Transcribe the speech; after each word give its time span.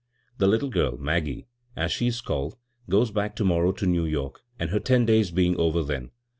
The 0.39 0.47
little 0.47 0.69
girl, 0.71 0.97
* 0.97 0.97
Maggie,' 0.97 1.45
as 1.75 1.91
she 1.91 2.07
is 2.07 2.21
called, 2.21 2.57
goes 2.89 3.11
back 3.11 3.35
to 3.35 3.43
morrow 3.45 3.71
to 3.73 3.85
New 3.85 4.05
York, 4.07 4.41
her 4.59 4.79
ten 4.79 5.05
days 5.05 5.29
being 5.29 5.55
over 5.57 5.83
then. 5.83 6.09